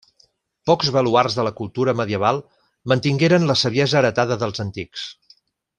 Pocs 0.69 0.87
baluards 0.95 1.35
de 1.39 1.45
la 1.47 1.51
cultura 1.59 1.95
medieval 2.01 2.41
mantingueren 2.95 3.49
la 3.53 3.57
saviesa 3.65 4.01
heretada 4.03 4.39
dels 4.45 4.65
antics. 4.67 5.05